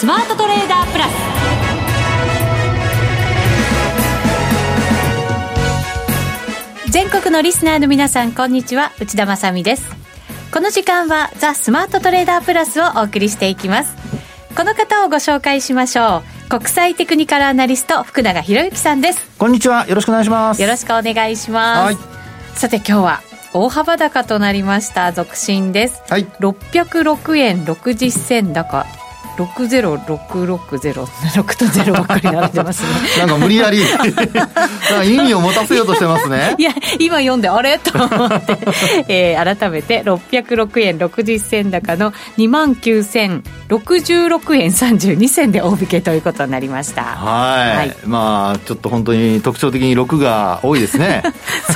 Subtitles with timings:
[0.00, 1.04] スマートトレーダープラ
[6.86, 6.90] ス。
[6.90, 8.92] 全国のリスナーの皆さんこんにちは。
[8.98, 9.84] 内田まさです。
[10.54, 13.94] この時間はザ・スマートトレーダープラスをお送りしていきます。
[14.56, 16.48] この方をご紹介しましょう。
[16.48, 19.28] 国際テクニカルアナリスト福永博之さんです。
[19.36, 19.86] こんにちは。
[19.86, 20.62] よろしくお願いします。
[20.62, 21.98] よろしくお願いします、
[22.58, 23.20] さて今日は
[23.52, 26.24] 大幅高となりました続伸です、はい。
[26.40, 28.86] 606円60銭高
[29.46, 32.88] 60660 6と0ばっかり並んでますね。
[33.18, 33.80] なんか無理やり。
[35.04, 36.54] 意味を持たせようとしてますね。
[36.58, 37.78] いや今読んであれ？
[37.78, 38.58] と思って、
[39.08, 47.02] えー改めて606円60銭高の2万9066円32銭で大引けということになりました。
[47.02, 47.76] はい。
[47.76, 47.96] はい。
[48.04, 51.22] まあちょっと本当に特徴的に6が多いですね。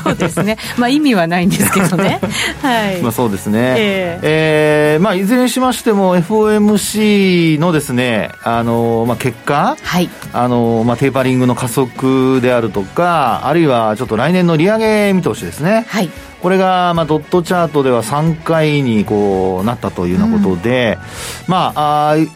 [0.05, 0.59] そうですね。
[0.77, 2.21] まあ意味はないんですけどね。
[2.63, 3.59] はい、まあそうですね。
[3.77, 10.09] ええーまあいずれにしましても FOMC のですねあの、まあ、結果はい。
[10.33, 15.85] あの、まあ、テーパリングの加速であるとかあるいはちょっと来年の利上げ見通しですね。
[15.89, 16.11] はい
[16.45, 20.99] これが、まあ、ドットチャートでは3回にこうなったというようなことで、
[21.49, 22.29] まああー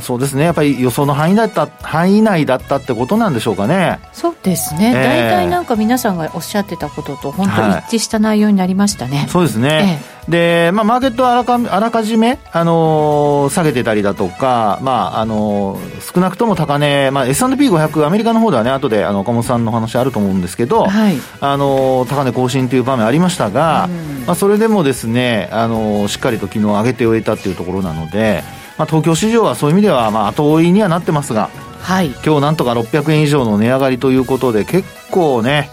[0.00, 0.44] そうですね。
[0.44, 3.98] やっぱり予想の範囲だった範囲内だったってことなんでしょうかね。
[4.12, 4.92] そうですね、ええ。
[4.92, 7.52] 大体なんか皆さんがおっしゃってたことと本当
[7.86, 21.16] 一致した内容になりましたね、そうですね、で、まあ、マーケットはあらかあらかじめ、あのー下げてたりだとか、まああのー少なくとも高値、まあ、S&P500 アメリカの方ではね後であの岡本さんの話あると思うんですけど、はい。
[21.40, 23.55] あのー高値更新という場面ありましたが、
[23.88, 28.42] うんまあ、それでもですね、あのーしっかりと昨日上げて終えたっていうところなので、
[28.76, 31.48] まあ、東京市場はそういう意味では、まあ、後追いにはなってますが
[31.80, 32.08] はい。
[32.24, 35.70] 今日なんとか600円以上の値上がりということで結構ね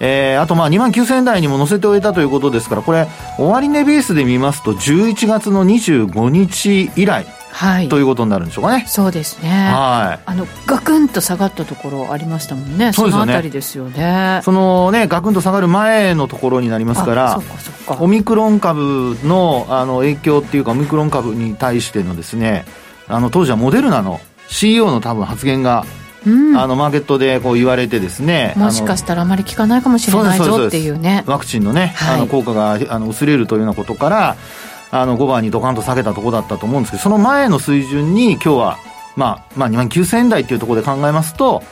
[0.00, 3.06] えーあとまあ2万9000円台にも乗せておいたということですからこれ
[3.38, 7.88] 終値ベースで見ますと11月の25日以来はい。
[7.88, 9.50] ということになるんでしょうかね、そうですね。
[9.50, 10.22] はい。
[10.24, 12.92] あのガクンと下がったところありましたもんね。
[12.92, 14.40] そのあたりですよね。
[14.42, 18.02] そのねガクンと下がる前のところになりますからあそっかそっか。
[18.02, 22.64] オミクロン株のあの影響っていうかオミクロン株に対してのですね
[23.06, 25.84] あの当時はモデルナの CEO の多分発言が、
[26.26, 26.56] うん。
[26.56, 31.24] あのマーケットでこう言われてですねもしかしたらあまり効かないかもしれないぞっていうね。
[31.26, 32.14] ワクチンのね、はい。
[32.16, 34.36] あの効果があの薄れるというようなことから
[34.92, 38.78] あの5番にドカンと下げたところだったと思うんですけどその前の水準に今日は、
[39.16, 41.62] まあ、まあ2万9000円台っていうところで考えますと、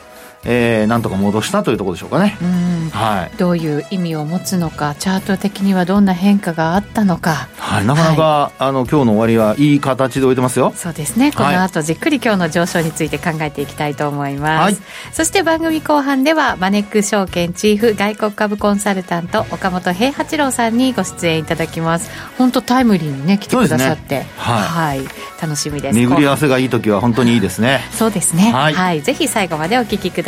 [0.43, 2.89] えー、なんとか戻したというところでしょうかね、うん。
[2.89, 7.47] はい、どういう意味を持つのかチャート的にはどんな変化があったのか。
[7.57, 10.73] はい、なかなか、あの今日の終わりはいい形で終えてますよ。
[10.75, 11.31] そうですね。
[11.31, 11.55] こはい。
[11.55, 14.77] の後じっくり今日の上昇について考えていきたいと思います、はい。
[15.13, 22.09] そして番組後半ではマネック証券チーフ外国株コンサルタント岡本平八郎さんにご出演いただきます。
[22.37, 25.01] 本当タイムリーにね来てくださって、そうですねはい。
[25.41, 25.95] 楽しみです。
[25.95, 27.81] 巡り合わせがいい時は本当にいいですね。
[27.91, 28.99] そうですね、は、はい。
[28.99, 30.23] いぜひ最後までお聞きく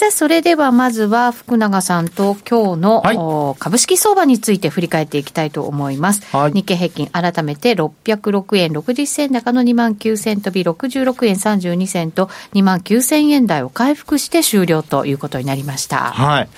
[0.00, 6.24] さあ、それではまずは福永さんと今日の、はいお株式相場について振り返っていきたいと思います。
[6.34, 16.12] はい日経平均改めて606円60銭高の2万9000飛び66円32銭と2万9000円台を回復して終了ということになりました。
[16.12, 16.48] はい。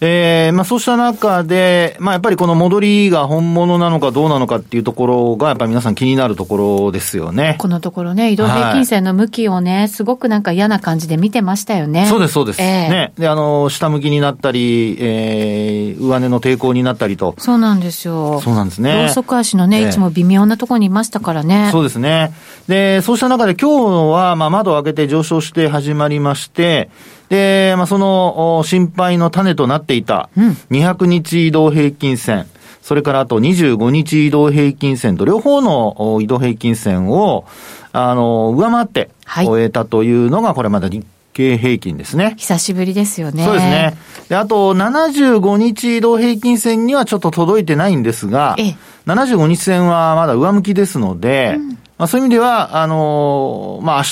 [0.00, 7.56] えー、まあそうした中で、まあやっぱりこの戻りが本物なのかどうなのかっていうところが、やっぱり皆さん気になるところですよね。
[7.58, 12.06] このところね、移動平均線の向きをね、すごくなんか嫌な感じで見てましたよね。
[12.06, 12.62] そうです、そうです。
[12.62, 13.12] ええね。
[13.18, 17.34] で、あの、下向きになったり、えー、上値の抵抗になったりと。
[17.38, 18.40] そうなんですよ。
[18.40, 18.94] そうなんですね。
[18.94, 21.70] ローソク足のね、ええいつも微妙なところにいましたからね。
[21.72, 22.32] そうですね。
[22.68, 26.90] で、そうした中で今日は、まあ、窓を開けて上昇して始まりまして、
[27.28, 32.46] で、まあ、その、お心配の種となっていたうん、200日移動平均線、
[32.82, 37.46] それからあと25日移動平均線と両方のお移動平均線を、
[37.92, 42.34] あの、上回ってはい終えたというのが、これまだ日経平均ですね。
[42.36, 43.44] 久しぶりですよね。
[43.44, 43.96] そうですね。
[44.28, 48.76] で、あと、75日移動平均線にはちょっと届いてないんですがええ、
[49.06, 51.58] 75日線はまだ上向きですので、
[51.98, 54.02] まあ、そういう意味では、あのーまあ、明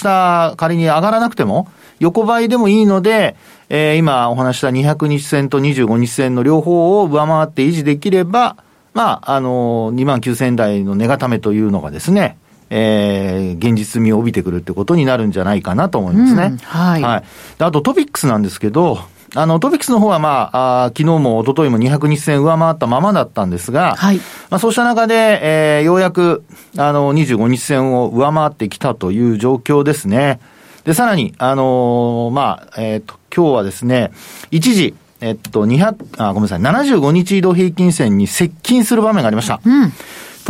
[0.52, 1.68] 日仮に上がらなくても、
[1.98, 3.36] 横ばいでもいいので、
[3.68, 8.56] えー今お話した200日線と25日線の両方を上回って維持できれば、
[8.94, 12.38] まあ、あのー、2万9000台の値固めというのがですね、
[12.70, 16.44] えー現実味を帯びてくるってことになるんじゃないかなと思いますね。
[16.44, 17.00] うんはい
[17.58, 19.00] であとトピックスなんですけど、
[19.34, 24.18] あの、トピックスの方はまあ、あ昨日も一昨日も200日線上回ったままだったんですが、はい。
[24.50, 26.44] まあそうした中で、えー、ようやく、
[26.76, 30.40] あの、25日線を上回ってきたという状況ですね。
[30.84, 34.10] で、さらに、あのー、まあ、えっ、ー、と、今日はですね、
[34.50, 39.60] 一時、えっと、200、あ、ごめんなさい、75日移動平均線に接近する場面がありました。
[39.64, 39.92] うん。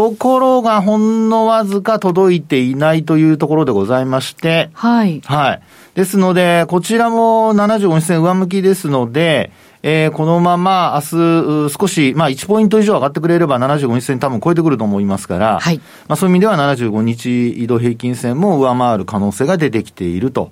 [0.01, 4.71] ところが、ほんのわずか届いていないというところでございまして。
[4.73, 5.21] はい。
[5.27, 5.63] はい。
[5.95, 9.53] ですので、こちらも75日線上向きですので、
[9.83, 15.77] えー、このまま明日、少し、まあ1ポイント以上上がってくれれば75日線多分超えてくると思いますから、はい。
[16.09, 20.51] まあそういう意味では75日移動平均線も上回る可能性が出てきていると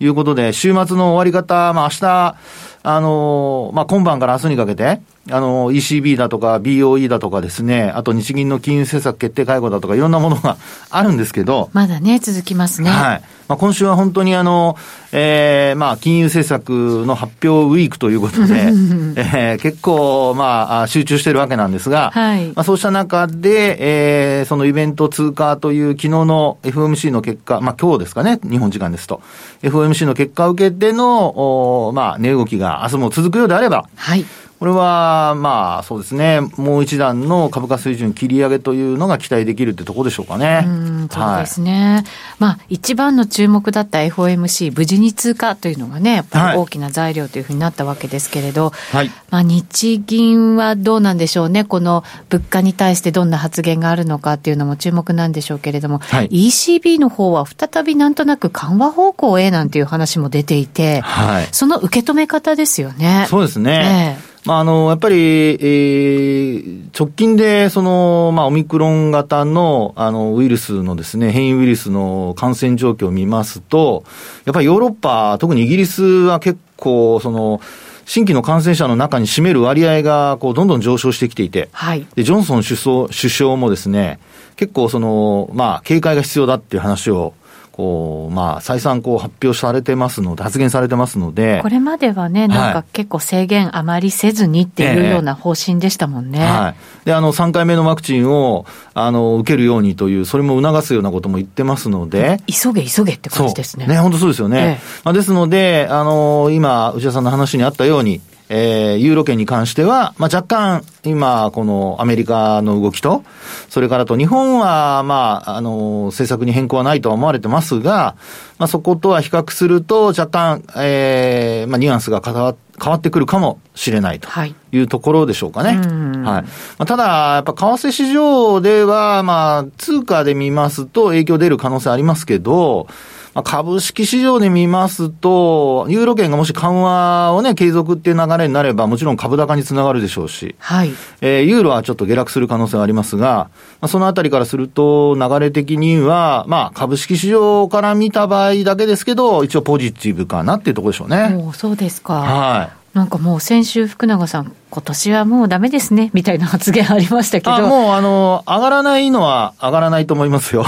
[0.00, 2.36] いうことで、週末の終わり方、まあ明日、
[2.82, 5.00] あの、まあ今晩から明日にかけて、
[5.32, 10.56] あの、ECB だとか BOE だとかですね、あと日銀の金融政策決定会合だとかいろんなものが
[10.90, 11.70] あるんですけど。
[11.72, 12.90] まだね、続きますね。
[12.90, 13.22] はい。
[13.48, 14.76] まあ今週は本当にあの、
[15.10, 18.54] ええー、まあ金融政策の発表ウィークということで、
[19.16, 22.46] えー、結構まあ集中してるわけなんですが、はい。
[22.54, 29.20] まあそうした中で、えー、そのイベント通過という昨日の FOMC の結果、まあ今日ですかね、日本時間ですと。
[29.62, 34.24] FOMC の結果を受けての、おまあ値動きが明日も続くようであれば、はい。
[34.60, 36.42] これは、まあ、そうですね。
[36.58, 40.64] もう一段の株価水準切り上げというのが期待できるってとこでしょうかね。
[40.66, 41.94] うん、そうですね。
[41.94, 42.04] はい、
[42.38, 49.10] まあ、一番の注目だった FOMC、無事に通過というのがね、やっぱり大きな材料というふうになったわけですけれど、はい。
[49.30, 51.64] まあ、日銀はどうなんでしょうね。
[51.64, 61.48] この物価に対してどんな発言があるのかっていうのも注目なんでしょうけれども、はい、ECB の方は再びなんとなく緩和方向へなんていう話も出ていて、はい。
[61.50, 63.24] その受け止め方ですよね。
[63.30, 64.16] そうですね。
[64.20, 74.04] ええまあ、あの、やっぱり、えー、直近で、その、まあ、オミクロン型の、あの、ウイルスのですね、変異ウイルスの感染状況を見ますと、
[74.46, 77.60] やっぱりヨーロッパ、特にイギリスは結構、その、
[78.06, 82.06] 新規の感染者の中に占める割合が、こう、どんどん上昇してきていて、はい。
[82.14, 84.18] で、ジョンソン首相首相もですね、
[84.56, 87.34] 結構、その、まあ、警戒が必要だっていう話を、
[87.80, 91.60] こう、まあ、再三こう発表されてますので、発言されてますので。
[91.62, 96.40] これまではね、なんか結構制限あまりせずにっていうような方針でしたもんね。
[96.40, 96.74] は
[97.04, 97.06] い。
[97.06, 102.42] で、あの、3回目のワクチンを、あの、受けるようにという、それも促すようなことも言ってますので。
[102.46, 103.86] 急げ急げって感じですね。
[103.86, 104.58] ね、本当そうですよね。
[104.58, 108.20] ええ、まあ、ですので、あの、今、内田さんの話にあったように、
[108.52, 113.22] えー、ユーロ圏に関しては、まあ、若干、今、このアメリカの動きと、
[113.68, 118.16] それからと日本は、まあ、あの、政策に変更はないとは思われてますが、
[118.58, 124.28] まあ、そことは比較すると、若干、えー、まあ、ニュアンスが変わ変わってくるかもしれないと
[124.72, 125.76] いうところでしょうかね。
[125.76, 125.84] はい。
[125.84, 126.44] ま
[126.78, 140.92] あ、ただ、やっぱ為替市場では、まあ、通貨で見ますと影響出る可能性ありますけど、まあ、株式市場で見ますと、ユーロ圏がもし緩和をね、継続っていう流れになれば、もちろん株高につながるでしょうし、はい。
[141.20, 143.50] えー、ユーロはちょっと下落する可能性はありますが、
[143.80, 151.36] まあ、そのあたりからすると、流れ的には、まあ、株式市場から見た場合だけですけど、一応ポジティブかなっていうところでしょうね。
[151.46, 152.14] おそうですか。
[152.14, 152.96] はい。
[152.96, 157.66] なんかもう先週福永さん、今年はもうダメですね、みたいな発言ありましたけど。
[157.66, 160.64] もうあの、上がらないのは上がらないと思いますよ。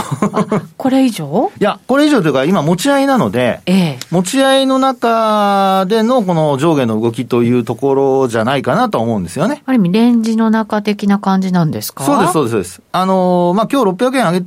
[0.77, 1.53] これ以上？
[1.61, 9.63] いや、これ以上というか今持ち合いなので、ええ、持ち合いの中でのこの上下の動きというところじゃないかなと思うんですよね。
[9.67, 12.05] ある意味、レンジの中的な感じなんですか？
[12.05, 12.83] そうです、そうです、そうです。
[12.93, 14.41] あの、まあ、今日600円上げ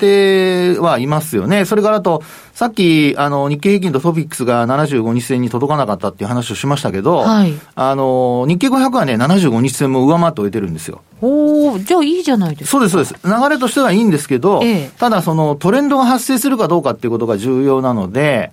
[0.76, 1.66] てはいますよね。
[1.66, 2.22] それからあと、
[2.54, 7.54] さっき、あの、日経平均とトピックスが75日線に届かなかったっていう話をしましたけど、はい。
[7.76, 9.18] あの、日経500はね、
[9.50, 11.02] 75日線も上回って終えてるんですよ。
[11.22, 12.72] おおじゃあいいじゃないですか。
[12.72, 13.16] そうです、そうです。
[13.24, 18.52] 流れとしてはいいんですけど、ええ、ただそのトレンドが発生するかどうかっていうことが重要なので、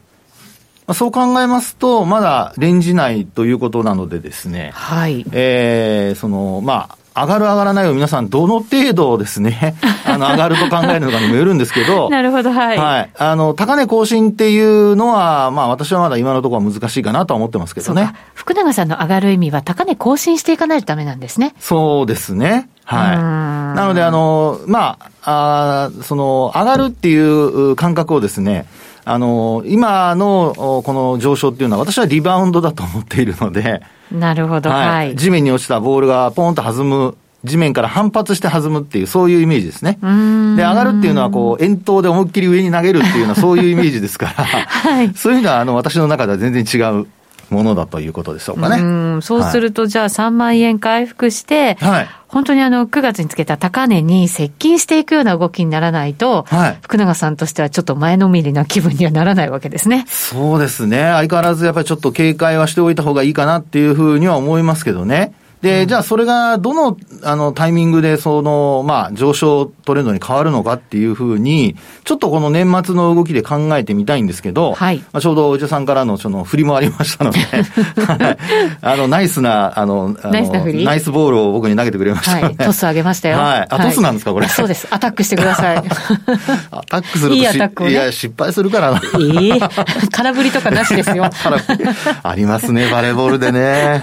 [0.94, 5.25] そう考えますと、まだレンジ内ということなのでですね、はい。
[5.32, 9.75] えー、その、まあ、上がる上がらないを皆さんどの程度ですね、
[10.07, 12.78] あの、上がると考えるのかにもよるんですけど、 なるほど、はい。
[12.78, 13.11] はい。
[13.16, 18.12] あの、高値更新っていうのは、まあ私はまだ今のところは難しいかなとは思ってますけどね。
[18.35, 21.54] 福永さんの上がる意味は高値更新していかないとダメなんですね。
[21.61, 22.69] そうですね。
[22.85, 23.16] はい。
[23.16, 28.66] なので、あの、まあ、あその、上がるっていう感覚をですね、
[29.04, 33.82] あの、今のこの上昇っていうのは私はリバウンドだと思っているので、
[34.12, 35.16] なるほど、はい。
[35.16, 37.16] 地面に落ちたボールがポーンと弾む。
[37.44, 39.99] 地面から反発して弾むっていう、そういうイメージですね。
[40.00, 47.09] で、上がるっていうのは、こう、円筒で思いっきり上に投げるっていうような、そういうイメージですから、はい、そういうのは、あの、私の中では全然違う
[47.50, 48.80] ものだということでしょうかね。
[49.16, 60.04] うそうすると、じゃあ3万円回復して、はい、本当にあの、9月につけた高値に接近していくような動きにならないと、はい福永さんとしてはちょっと前のめりな気分にはならないわけですね。
[60.08, 60.98] そうですね。
[60.98, 65.34] 相変わらずやっぱりちょっと警戒はしておいた方がいいかなっていうふうには思いますけどね。
[65.62, 78.38] で、じゃあそれがどの、あの、タイミングでその、まあ、上昇トレンドに変わるのかっていうふうに、ちょっとこの年末の動きで考えてみたいんですけど、はいまあ、ちょうどおじさんからのその振りもありましたので、 はい
[78.83, 82.57] あの、ナイスな、あの、あのナイスな振りナイスボールを僕に投げてくれましたので、はい。
[82.57, 83.38] トス上げましたよ。
[83.38, 84.49] はいあトスなんですかこれ？
[84.49, 84.88] そうです。
[84.90, 85.76] アタックしてください。
[86.73, 89.00] アタックするとしいいアタックをねいや、失敗するからな。
[89.21, 89.61] ええ
[90.11, 91.31] 空振りとかなしですよ。
[92.23, 94.02] ありますね、バレーボールでね。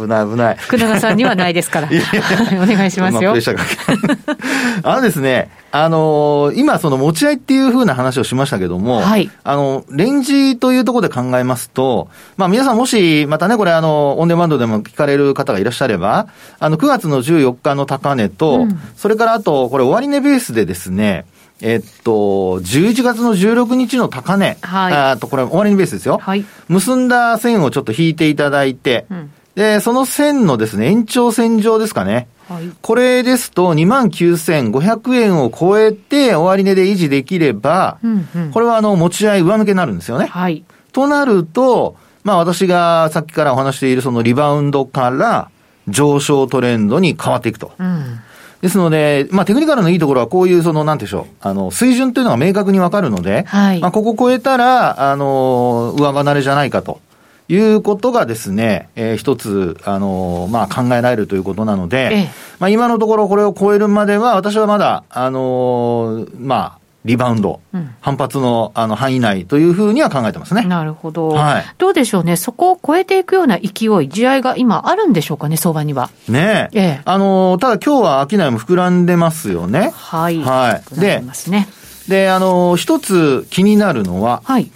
[0.00, 0.56] 危ない危ない。
[0.70, 1.88] 福永さんにはないですから。
[1.88, 2.00] はい
[2.62, 3.34] お願いしますよ。
[4.84, 9.30] あのですね、あのー今その持ち合いっていう風な話をしましたけども、はい。
[9.42, 16.26] あの、レンジというところで考えますと、まあ皆さんもし、またね、これあの、オンデマンドでも聞かれる方がいらっしゃれば、
[16.58, 18.80] あの、9月の14日の高値と、うん。
[18.96, 21.24] それからあと、これ終値ベースでですね、
[21.62, 24.94] えっと、11月の16日の高値、はい。
[24.94, 26.18] あとこれ終値ベースですよ。
[26.20, 26.44] はい。
[26.68, 32.28] 結んだ線をちょっと引いていただいて、うんで、その線のですね、延長線上ですかね。
[32.48, 32.70] はい。
[32.80, 38.50] これですと29,500円を超えて終値で維持できれば、うんうん。
[38.52, 40.28] これはあの持ち合い上抜けになるんですよね。
[40.28, 40.64] はい。
[40.92, 45.50] となると、まあ私がさっきからお話しているそのリバウンドから
[45.88, 47.72] 上昇トレンドに変わっていくと。
[47.78, 48.18] うん。
[48.62, 57.02] ですので、まあテクニカルのいいところはこういうその、なんでしょう、あの、水準というのが明確にわかるので、はいまあここ超えたら、あの、上離れじゃないかと。
[57.50, 62.30] いうことがですね、えー一つ、あのまあ、考えられるということなので、ええ
[62.60, 70.64] まあ、今のところこれを超えるまでは、私はまだ、あのまあ、リバウンド、うん反発のあの範囲内というふうには考えてますね。
[70.64, 71.28] なるほど。
[71.28, 72.36] はいどうでしょうね。
[72.36, 76.10] そこを超えていくような勢い、地合いが今あるんでしょうかね、相場には。
[76.28, 76.78] ねえ。
[76.78, 79.92] ええあのただ今日は商いも膨らんでますよね。
[79.94, 80.40] はい。
[80.40, 81.68] はいでますね。
[82.08, 84.70] で、あの一つ気になるのは、はい。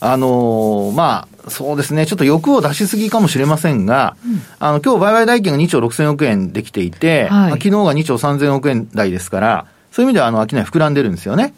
[0.00, 4.16] あのまあ、そうですね、ちょっと欲を出しすぎかもしれませんが、
[4.58, 11.54] あの、今日売買代金が2兆6000億円できていて、はいまあ昨日が2兆3000億円台ですから、そういう意味では、あの、商い膨らんでるんですよね。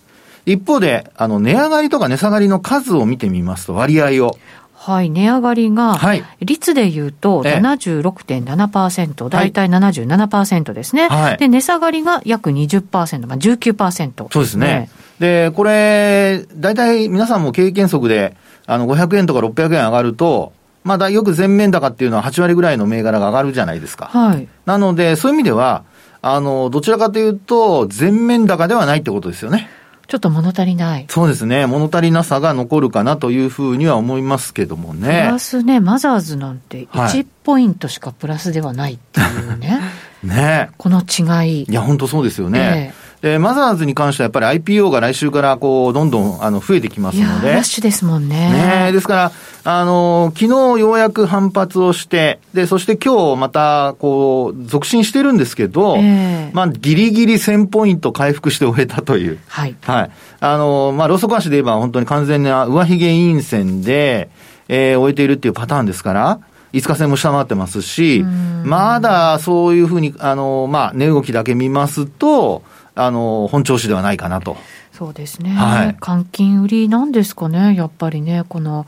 [0.46, 4.38] 一方で、あの、値上がりとか値下がりの数を見てみますと、割合を。
[4.74, 5.10] はい。
[5.10, 11.08] 値上がりが、はい率で言うとええ76.7%、大体77%ですね。
[11.08, 14.90] はいで、値下がりが約20%、まあ19%、そうですね。
[15.20, 18.34] で、これ、大体皆さんも経験則で、
[18.66, 20.52] あの、500円とか600円上がると、
[20.84, 24.06] まあだ、よく全面高っていうのは8割ぐらいの銘柄が上がるじゃないですか。
[24.06, 24.48] はい。
[24.66, 25.84] なので、そういう意味では、
[26.22, 29.68] あの、どちらかというと、全面高ではないってことですよね。
[30.08, 31.06] ちょっと物足りない。
[31.08, 31.66] そうですね。
[31.66, 35.38] 物足りなさが残るかなというふうには思いますけどもプねラ。
[35.38, 39.80] スね、マザーズなんてはい1ポイントしかプラスではないっていうね。
[40.22, 41.62] ねこの違い。
[41.62, 42.92] いや、本当そうですよね。
[43.22, 47.62] で、マザーズに関してはやっぱり IPO が来週からこう、どんどんあの増えてきますいやー、のでラッ。
[47.62, 48.50] シュですもんね。
[48.52, 49.32] ねえですから、
[49.64, 59.38] あの昨日ようやく反発をして、で、そして今日また、こう、続伸してるんですけど、ええまあ、ギリギリ1000ポイント回復して終えたという。
[59.46, 59.76] はい。
[59.82, 60.10] はい。
[60.40, 64.30] あのまあ、ローソク足で言えば本当に完全な上髭陰線で、
[64.68, 66.40] えー終えているっていうパターンですから、
[66.72, 72.62] 5日線も下回ってますしうん、まだそういうふうに、あのまあ、値動きだけ見ますと、
[72.94, 74.56] あの本調子ではないかなと。
[74.92, 75.50] そうですね。
[75.50, 78.86] はい換金売りなんですかね、やっぱりね、この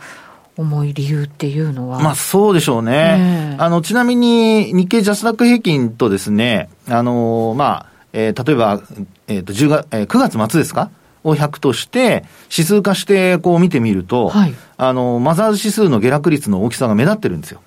[0.56, 2.00] 重い理由っていうのは。
[2.00, 3.16] まあそうでしょうね。
[3.18, 8.80] ええあの、ちなみに日経ジャスダック平均とですね、あの、まあ、えー例えば、
[9.26, 10.90] えっ、と、10月、えー9月末ですか？
[11.24, 17.60] を100として、指数化してこう見てみると、はいあの、マザーズ指数の下落率の大きさが目立ってるんですよ。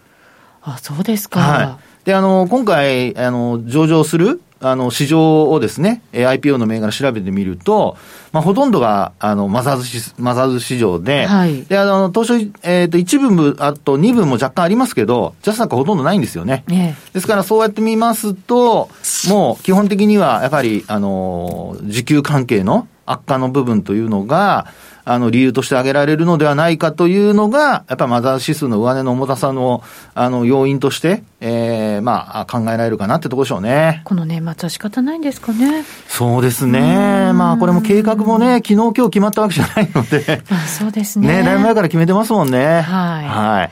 [0.61, 1.39] あ、そうですか。
[1.39, 1.63] は
[2.03, 2.05] い。
[2.05, 7.97] で、あの、今回、あの、上場する、あの、市場をですね、えー IPO の銘柄調べてみると、
[8.31, 16.63] まあ、ほとんどが、あの、マザーズ市、マザーズ市場で、はいで、あの、当初、えっ、と、一部分、あと二分も若干ありますけど、ジャスダックはほとんどないんですよね。
[16.67, 18.89] ねですから、そうやって見ますと、
[19.29, 24.67] もう、基本的には、やっぱり、あの、需給関係の悪化の部分というのが、
[25.09, 29.81] あの、理由として挙げられるのではないかというのが、やっぱりマザーズ指数の上値の重たさの、
[30.13, 34.01] あの、要因として、ええまあ、考えられるかなってところでしょうね。
[34.03, 35.85] この年末は仕方ないんですかね。
[36.09, 37.31] そうですね。
[37.33, 41.37] まあ、これも計画もね、昨日今日決まったわけじゃないので、まあそうですね。
[41.37, 42.81] ね、だいぶ前から決めてますもんね。
[42.81, 43.71] はいはい。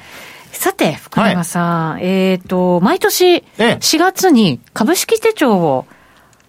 [0.53, 5.85] さて、福永さん、えっ、と、毎年え4月に株式手帳を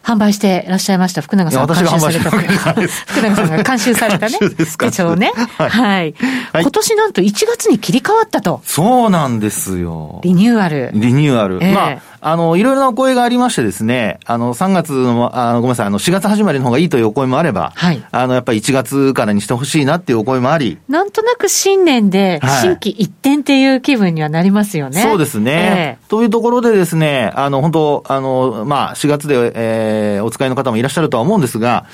[0.06, 4.38] 販売していらっしゃいました福永さんが監修された福永さんが監修されたね
[4.78, 5.32] 手帳をね。
[5.58, 6.14] はいはい。
[6.52, 8.60] はい今年なんと1月に切り替わったと。
[8.64, 10.20] そうなんですよ。
[10.22, 10.90] リニューアル。
[10.94, 11.58] リニューアル。
[11.60, 18.04] ええまあ、あの、いろいろなお声がありましてですね、あの、3月の、あの、ごめんなさい、あの、4月始まりの方がいいというお声もあれば、はい。
[18.11, 20.76] あの、やっぱり1月からにしてほしいなっていうお声もあり。
[20.88, 25.02] なんとなく新年で、新規一点っていう気分にはなりますよね。
[25.02, 26.11] はい、そうですね、えー。
[26.11, 31.87] というところでですね、あの、本当あの、まあ、4月で、えー、お使いの方もいらっしゃるとは思うんですが、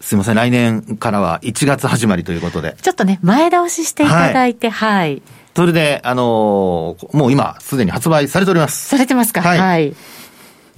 [0.00, 2.74] すいません、来年からは1月始まりということで。
[2.82, 5.22] ちょっとね、前倒ししていただいて、はい、はい
[5.60, 8.88] それで、あのー、もう今、すでに発売されております。
[8.88, 9.42] されてますか？
[9.42, 9.58] はい。
[9.58, 9.94] はい、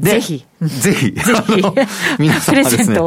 [0.00, 0.44] ぜひ。
[0.60, 1.12] ぜひ。
[1.12, 1.62] ぜひ。
[2.18, 2.98] 皆様ですね。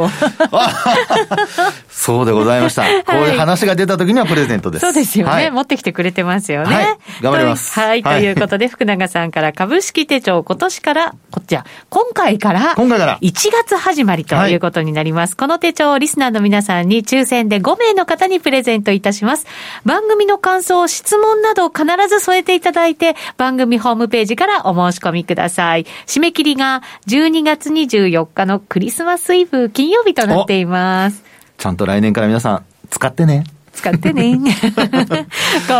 [2.06, 2.82] そうでございました。
[3.04, 4.80] こういう話が出た時にはプレゼントです。
[4.80, 5.50] そうですよね。
[5.50, 6.98] 持ってきてくれてますよね。
[7.20, 7.78] 頑張ります。
[7.78, 8.02] はい。
[8.02, 15.36] ということで、福永さんから株式手帳、今年から、こっちは、今回から、今回から、1月始まりということになります。
[15.36, 19.46] この手帳をリスナーの皆さんに抽選で5名の方にプレゼントいたします。
[19.84, 25.86] 番組の感想、質問など必ず添えていただいて、番組ホームページからお申し込みください。
[26.06, 31.25] 締め切りが12月24 4日のクリスマスイブ金曜日となっています。
[31.58, 33.44] ちゃんと来年から皆さん使ってね。
[33.72, 34.36] 使ってね。
[34.36, 34.46] ご応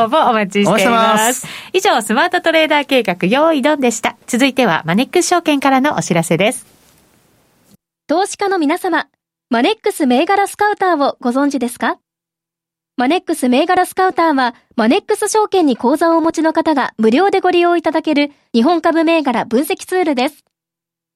[0.09, 1.25] 募お待ちしています。
[1.27, 4.17] ます以上、スマートトレーダー計画、用意ドンでした。
[4.27, 6.67] 続いては、マネックス証券からのお知らせです。
[8.07, 9.09] 投資家の皆様、
[9.49, 11.99] マネックス銘柄スカウターをご存知ですか？
[12.99, 20.45] マネックス銘柄スカウターは、マネックス証券に口座をお持ちの方が無料でご利用いただける日本株銘柄分析ツールです。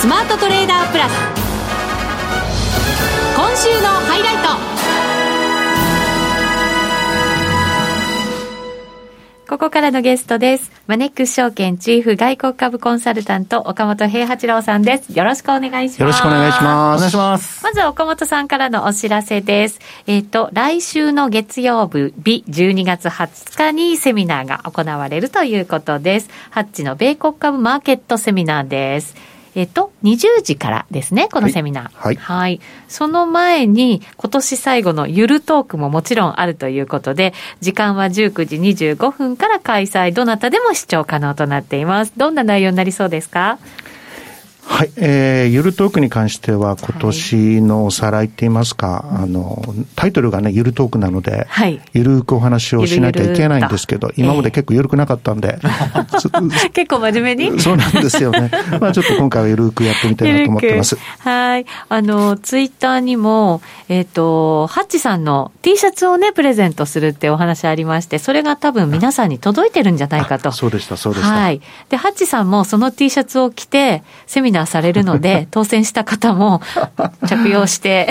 [0.00, 1.12] スマートトレーダープラス
[3.36, 4.48] 今週のハイライト
[9.46, 10.72] ここからのゲストです。
[10.86, 15.10] マネックス証券チーフ外国株コンサルタント岡本平八郎さんです。
[15.10, 16.00] よろしくお願いします。
[16.00, 16.96] よろしくお願いします。
[16.96, 17.62] お願いします。
[17.62, 19.80] まず岡本さんからのお知らせです。
[20.06, 26.30] えっ、ー、と、来週の月曜日、12月20日にセミナーが行われるということです。
[26.48, 29.14] ハッチの米国株マーケットセミナーです。
[29.54, 31.90] えっと、20時からですね、このセミナー。
[31.92, 32.16] はい。
[32.16, 32.60] はい。
[32.88, 38.56] その前に、今年最後のゆるトークももちろんあるということで、時間は19時
[38.94, 42.12] 25分から開催、どなたでも視聴可能となっています。
[42.16, 43.58] どんな内容になりそうですか？
[44.70, 49.62] はい、えー、ゆるトークに関しては、今年のおさらいって言いますか、はい、あの、
[49.96, 55.58] タイトルがね、ゆるトークなので、はい、ゆるくお話をしなきゃいけないんですけど、今まで結構ゆるくなかったんで。
[55.62, 57.58] えー、 結構真面目に？
[57.60, 58.50] そうなんですよね。
[58.80, 60.96] まあちょっと今回はゆるくやってみたいなと思ってます。
[61.18, 61.66] はい。
[61.88, 70.52] あの、ツイッターにも、えっ、ー、と、ハッチさんの T シャツをね、プレゼントするってお話ありまして、それが多分皆さんに届いてるんじゃないかと。
[70.52, 71.32] そうでした、そうでした。
[71.34, 71.60] はい。
[71.88, 76.60] で、ハッチさんもその T シャツを着て、セミナーされるので、 当選した方も
[77.26, 78.08] 着用して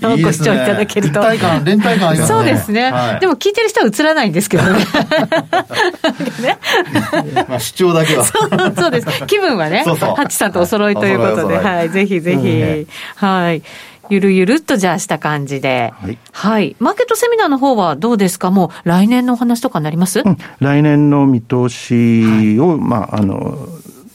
[0.00, 1.20] ご視聴いただけると。
[1.20, 2.38] 連帯感、連帯感ありますね。
[2.38, 2.90] そうですね。
[2.90, 4.78] はい、でも聞いてる人は映らないんですけどね。
[6.42, 6.58] ね
[7.48, 8.50] まあ主張だけはそう。
[8.76, 9.06] そうです。
[9.26, 13.62] 気分はね、そうそうハッチさんとお揃いということで、はい、ぜひぜひ、はい。
[14.10, 15.92] ゆるゆるっとじゃあした感じで。
[15.96, 16.18] はい。
[16.32, 16.76] はい。
[16.78, 18.50] マーケットセミナーの方はどうですか？
[18.50, 23.68] もう来年のお話とかになります、うん、来年の見通しを、はい、まあ、あの、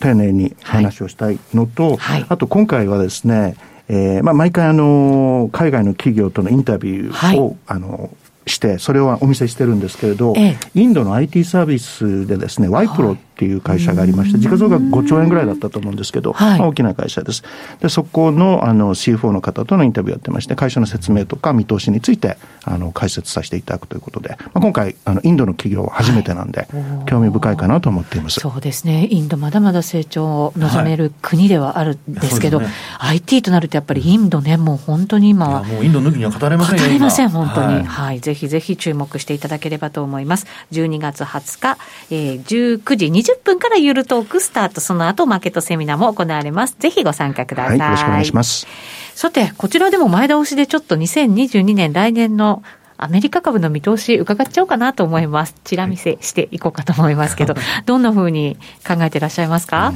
[0.04, 3.56] 丁寧に話をしたいのと、はい、あと今回はですね、
[3.88, 8.10] えーまあ、毎回あの海外の企業とのインタビューを、はい、あの
[8.46, 17.44] して、それをお見せしてるんですけれど、ええ、インドの IT サービスでですね、ワイプロっていう会社がありまして、時価総額5兆円ぐらいだったと思うんですけど、はい、まあ、大きな会社です。
[17.80, 28.40] で、そこのあの CFO の方とのインタビューやってまして、会社の説明とか見通しについてあの解説させていただくということで、まあ、今回、あのインドの企業は初めてなんで、はい、興味深いかなと思っています。
[28.40, 29.08] そうですね。
[29.10, 35.64] インドまだまだ成長を望める国ではあるんですけど、はいね、IT となるとやっぱりインドね、もう本当に今は。
[35.64, 37.84] もうインド抜きには語れませんよ語れません、本当に。
[37.84, 40.46] はい、ぜひぜひ注目していただければと思います。
[40.72, 41.78] 12月20日、
[42.12, 46.76] えー、19時20分からゆるトークスタート、その後マーケットセミナーも行われます。
[46.80, 47.80] ぜひご参加ください。
[47.80, 48.68] はい、よろしくお願いします。
[49.16, 52.64] さて、こちらでも前倒しでちょっと2022年来年の
[53.04, 55.56] アメリカ株の見通し伺っちゃおうかなと思います。
[55.66, 57.54] チラ見せしていこうかと思いますけど、
[57.86, 59.94] どんなふうに考えていらっしゃいますか、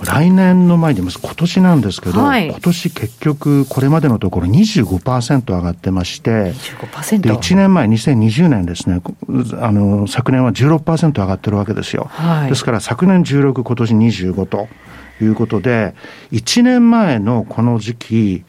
[0.00, 0.06] うん。
[0.06, 9.02] 来年の前に今年なんですけど、はい、今年結局これまでのところ25%上がってまして、25%で1年前、2020年ですね、
[9.60, 12.08] あの昨年は16%上がってるわけですよ。
[12.10, 14.68] はい、ですから昨年16、今年25と
[15.20, 15.94] いうことで、
[16.32, 18.44] 1年前のこの時期、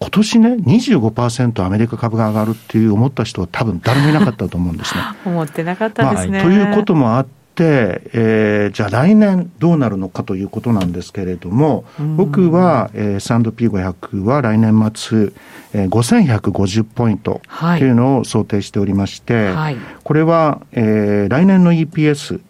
[0.00, 5.00] 今年ね、25%アメリカ株が上がるっていう思った人は多分誰もいなかったと思うんですね。
[5.26, 6.38] 思ってなかったですね。
[6.38, 11.84] まあ、ということもあって、えー、じゃあ来年どうなるのかということなんですけれども、
[12.16, 15.32] 僕は、えー、S&P500 は来年末、
[15.74, 22.40] えー、5150ポイントというのを想定しておりまして、はい、これは、えー、来年の EPS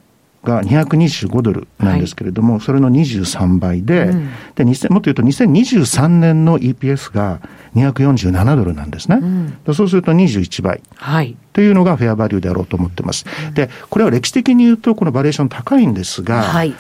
[0.43, 7.41] が225ドルなんですけれども、はい、それの23倍で、うん、でもっと言うと2023年の EPS が
[7.75, 9.19] 247ドルなんですね。
[9.21, 10.81] うん、そうすると21倍。
[10.97, 11.37] はい。
[11.53, 13.27] というのがフェアバリューであろうと思ってます。
[13.49, 16.75] うん、で、これは歴史的に言うと、このバリエーション高いんですが、はい。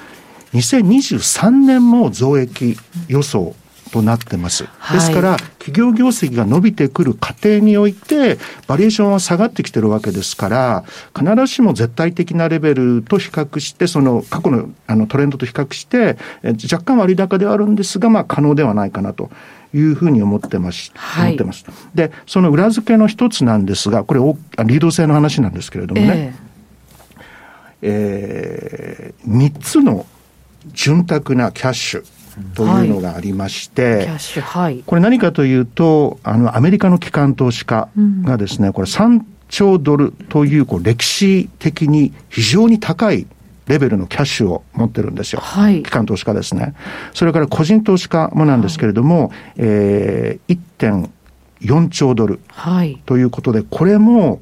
[0.55, 2.77] 2023年も増益
[3.09, 3.55] 予想
[3.91, 4.65] となってます。
[4.93, 10.85] ですから、企業業績が伸びてくる過程において、バリエーションは下がってきてるわけですから、
[11.17, 16.17] 必ずしも絶対的なレベルと比較して、その過去のあのトレンドと比較して、
[16.73, 19.31] 若干割高ではあるんですが、まあ可能ではないかなと。
[19.73, 20.91] いうふうに思ってます。
[20.97, 21.65] はい、思ってます。
[21.95, 24.21] で、その裏付けの一つなんですが、これ、
[24.65, 26.35] リード性の話なんですけれどもね、
[27.81, 30.07] えー、えー、3つの
[30.73, 32.20] 潤沢なキャッシュ。
[32.55, 37.89] というのがありまして、はい、キャッシュ、はい、これ何かというと、あの、アメリカの機関投資家
[38.23, 43.27] がですね、うん、これ3兆ドルという、こう、歴史的に非常に高い
[43.67, 45.41] レベルのキャッシュを持ってるんですよ。
[45.41, 46.75] はい、機関投資家ですね。
[47.15, 52.41] それから個人投資家もなんですけれども、はい、えー、1.4兆ドル
[53.07, 54.41] ということで、これも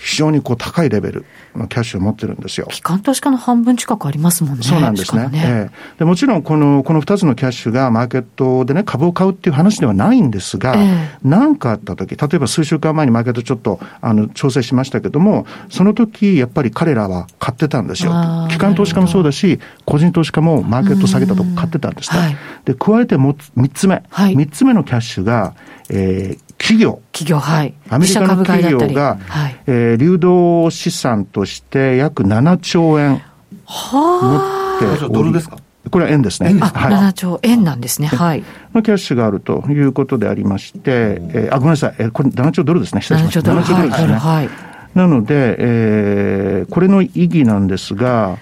[0.00, 2.66] 非常にこう高いレベルのキャッシュを持ってるんですよ。
[2.70, 4.62] 機関投資家の半分近くありますもんね。
[4.62, 5.28] そうなんですね。
[5.28, 10.74] ねえー、でもちろんこの、この2つのキャッシュがマーケットでね、株を買うっていう話ではないんですが、
[11.22, 18.12] 何、えー、かあった時、例えば数週間前にマーケットちょっと、あの、調整しましたけども、その時、やっぱり彼らは買ってたんですよ。
[18.48, 22.18] 機関投資家もそうだし、個人投資家もマーケット下げたとこ買ってたんですね。
[22.18, 25.54] はい、で、加えても3つ目、はい、3つ目のキャッシュが、
[25.90, 27.00] えー、企業。
[27.10, 27.74] 企業、はい。
[27.88, 33.22] アメリカの企業が、はい、えー、流動資産として約7兆円
[33.66, 35.56] 持ってドルですか？
[35.90, 36.54] これは円ですね。
[36.60, 38.08] あ、はい、7兆円なんですね。
[38.08, 38.44] はい。
[38.74, 41.94] のキャッシュがあるということでありまして、えー、あ、ごめんなさい。
[41.98, 43.00] えー、これ7兆ドルですね。
[43.00, 43.52] 失礼しました。
[43.52, 44.12] 7兆ドルですね。
[44.14, 44.48] はい。
[44.94, 48.36] なので、えー、これの意義なんですが、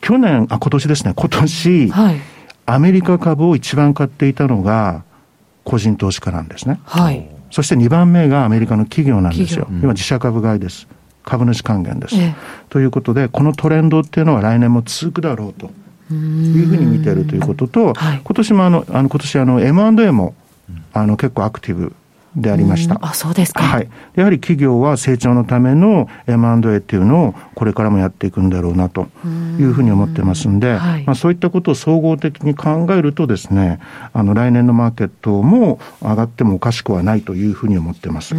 [0.00, 1.14] 去年、あ、今年ですね。
[1.16, 2.20] 今年、はい、
[2.66, 5.02] アメリカ株を一番買っていたのが、
[5.64, 6.80] 個人投資家なんですね。
[6.84, 7.28] はい。
[7.50, 9.66] そして2番目がアメリカの企業なんですよ。
[9.70, 10.86] 今自社株買いです。
[11.24, 12.16] 株主還元です。
[12.16, 12.34] え
[12.68, 15.70] ということで、このトレンドっていうのは来年も続くだろうと
[16.14, 20.34] いうふうに見ているということと、はい、今年もあの、あの今年あの M&A も
[20.92, 21.94] あの結構アクティブ
[22.36, 22.98] でありました。
[23.02, 23.62] あ、そうですか。
[23.62, 23.88] はい。
[24.14, 29.08] やはり企業は成長のための M&A っていうのをこれからもやっていくんだろうなと
[29.58, 33.80] いうふうに思ってますんで、はい、まあそういったことを総合的に考えるとですね、
[34.12, 38.34] あの来年のマーケットも上がってもおかしくはないというふうに思ってます。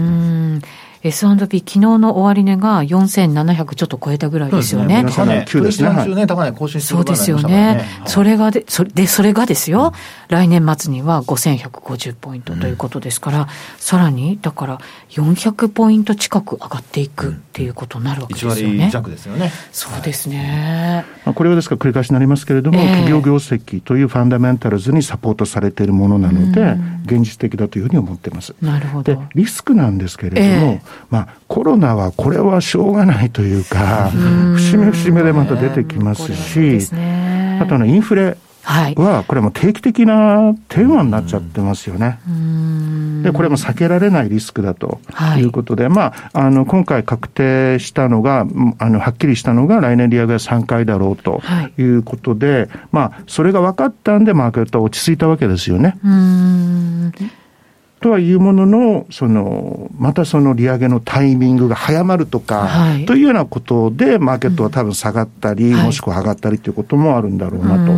[1.04, 5.04] S&P 昨日の終値が4700ちょっと超えたぐらいですよね。
[5.08, 6.28] 高値、急ですね。
[6.28, 7.86] 高値更新そうですよね。
[8.06, 9.94] それがで、それで、それがですよ、
[10.30, 14.78] 来年末には5150ポイントということですから、さらに、だから
[15.10, 18.58] 400ポイント近く上がっていくっていうことになるわけですよね。
[18.60, 19.52] 1割弱ですよね。
[19.72, 21.06] そうですね。
[21.34, 28.54] これはですから繰り返しになりますけれども、企業業績というファンダメンタルズにサポートされているものなので、現実的だというふうに思っています。
[28.62, 29.16] なるほど。
[29.16, 34.12] で、リスクなんですけれども、まあ、コロナはこれはしょうがないというか、
[34.56, 36.80] 節目節目でまた出てきますし、
[37.62, 38.38] あとインフレ。
[38.64, 42.20] は、これも定期的なテーマになっちゃってますよね。
[43.24, 45.00] で、これも避けられないリスクだと
[45.38, 46.02] いうことで、はい、ま
[46.34, 48.46] あ、あの、今回確定したのが、
[48.78, 51.42] あの、はっきりしたのが来年利上げは3回だろうと
[51.78, 55.98] いうことで、はい、まあ、それが分かったんで、マーケットは落ち着いたわけですよね。
[58.02, 67.92] とはいうものの、その、またその利上げのタイミングが早まるとか、はい、というようなことで、マーケットは多分下がったり、うん、もしくは上がったりということもあるんだろうなと。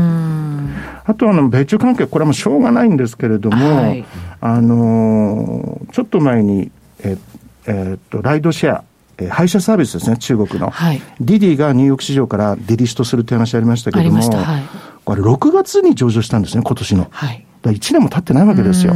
[1.06, 4.06] あとあの、米中関係、これはもうしょうがないんですけれども、はい、
[4.42, 6.70] あの、ちょっと前に、
[7.04, 7.18] え、
[7.66, 8.84] えー、っと、ライドシェア、
[9.18, 10.70] え配車サービスですね、中国の。
[10.70, 14.64] はい、ディディがニューヨーク市場からデリストするって話ありましたけども、はい、
[15.06, 17.08] これ6月に上場したんですね、今年の。
[17.10, 18.94] はい、1年も経ってないわけですよ。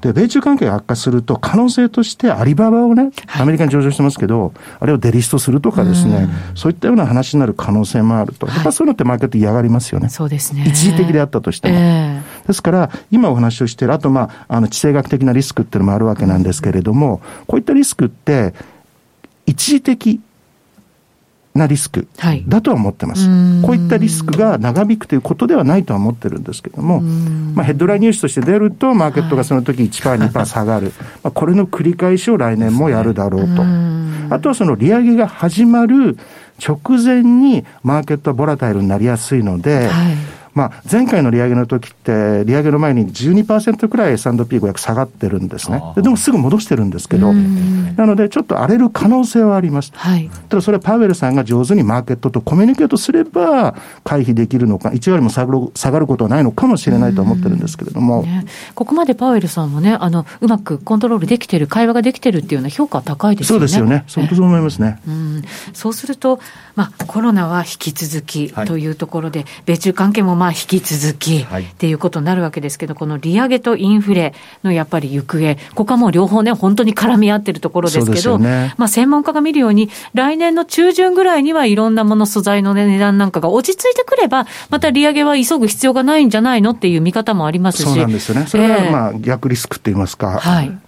[0.00, 8.46] で、米中関係が悪化すると、可能性としてアリババをね、アメリカに上場してますけど、あれをデリストするとかですね、そういったような話になる可能性もあると。
[8.46, 10.08] やっぱそういうのってマーケット嫌がりますよね。
[10.08, 10.64] そうですね。
[10.66, 11.74] 一時的であったとしても。
[11.76, 18.54] えー、ですから、今お話をしている、あと、まあ、あの、地政学的なリスクっていうのもあるわけなんですけれども、こういったリスクって、
[19.46, 20.20] 一時的
[21.56, 22.08] なリスク
[22.46, 30.92] だとは思ってます、はい、こういったリスクが長引くということではないとは思ってるんですけども、まあ、ヘッドラインニュースとして出ると、マーケットがその時1%、2%下がる、
[31.22, 33.62] まあ、これの繰り返しを来年もやるだろうと。
[34.28, 36.18] あとはその利上げが始まる
[36.64, 40.16] 直前にマーケットはボラタイルになりやすいので、はい
[40.56, 45.82] まあ、前回の利上げの時って、利上げの前に12%くらい S&P500 下がってるんですね。
[45.96, 49.92] でもすぐ戻してるんですけど、なのでちょっと荒れる可能性はあります。
[49.94, 58.22] はい、ただそれはパウエルさんが上手にマーケットとコミュニケートすれば回避できるのか、1割も下がる下がることはないのかもしれないと思ってるんですけれども。
[58.22, 63.60] ね、ここまでパウエルさんもね、あの、うまくコントロールできてる、会話ができてるっていうような評価は高いですよね。
[63.60, 64.04] そうですよね。
[64.14, 64.98] 本当そう思いますね。
[65.06, 65.42] うん、
[65.74, 66.40] そうすると、
[66.74, 87.84] まあ、コロナは引き続きというところで、はい、米中関係もまあ引き続きっていうことになるわけですけど、この利上げとインフレのやっぱり行方、ここはもう両方ね、本当に絡み合ってるところですけど、ね、まあ、専門家が見るように、来年の中旬ぐらいにはいろんなもの、素材の、値段なんかが落ち着いてくれば、また利上げは急ぐ必要がないんじゃないのっていう見方もありますし。
[87.84, 88.46] そうなんですよね。
[88.46, 90.38] それはまあ逆リスクって言いますか。
[90.38, 90.78] はい。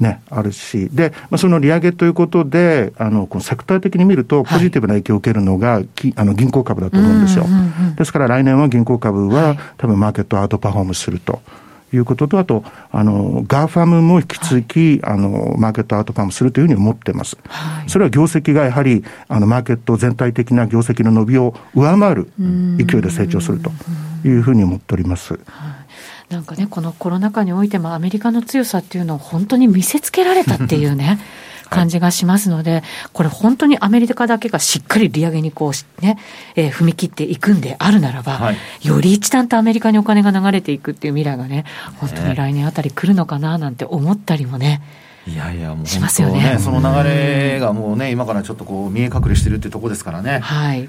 [0.00, 7.46] ね、あるし、で、まあ、その利上げということで、あの、このセクター的に見ると、ポジティブな影響を受けるのが、はい、あの銀行株だと思うんですよ。
[7.96, 11.40] ですから来年は銀行株は、はい、多分マーケットアウトパフォームすると。
[11.90, 17.38] いうことと、あと、あの、 GAFAMも引き続き、はい、あの、マーケットアウトパフォームするというふうに思ってます。
[17.48, 22.30] はい、それは業績がやはり、あの、マーケット全体的な業績の伸びを上回る
[22.76, 23.70] 勢いで成長すると
[24.22, 25.38] いうふうに思っております。
[26.30, 31.18] なんかね、このコロナ禍においてもアメリカの強さっていうのを本当に見せつけられたっていうね、
[31.70, 36.18] 感じがしますので、これ本当にアメリカだけがしっかり利上げにこうね、
[36.54, 41.64] えー、踏み切っていくんであるならば、はい、より一段とアメリカにお金が流れていくっていう未来がね、
[41.96, 44.82] 本当に来年あたり来るのかななんて思ったりもね。
[45.28, 46.58] いやいや、もうしますよね。
[46.58, 50.40] その流れがもうね、今からちょっとこう見え隠れしてるっていうところですからね。
[50.40, 50.88] はい。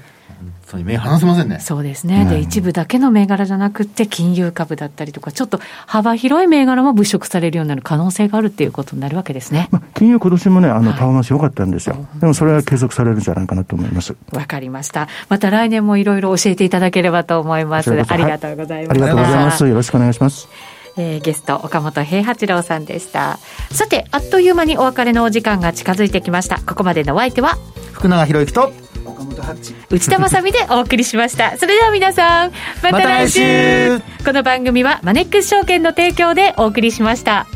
[0.70, 1.58] 当に目離せませんね。
[1.60, 2.24] そうですね。
[2.26, 9.68] で、一部だけの銘柄じゃなくて、金融株だったりとか、ちょっと幅広い銘柄も物色されるようになる可能性があるっていうことになるわけですね。
[9.70, 11.94] まあ、金融今年もね、あの、パフォーマンス良かったんですよ。
[11.94, 14.14] はい、でもそれは継続されるんじゃないかなと思います。
[14.32, 15.08] わかりました。
[15.28, 17.90] また来年もいろいろ教えていただければと思います。
[17.90, 18.90] ありがとうございます。
[18.92, 19.66] ありがとうございます。
[19.66, 20.48] よろしくお願いします。
[21.00, 23.38] えー、ゲスト岡本平八郎さんでした。
[23.72, 26.60] さてあっという間にお別れのお時間が近づいてきました。
[26.60, 27.56] ここまでのお相手は
[27.92, 28.72] 福永博之と
[29.90, 31.56] 内田まさでお送りしました。
[31.56, 33.98] それでは皆さんまた来週。
[33.98, 37.46] ま、この番組はマネックス証券の提供でお送りしました